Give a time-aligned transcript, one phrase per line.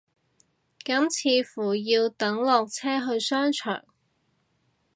[0.83, 1.09] 咁
[1.43, 3.85] 似乎要等落車去商場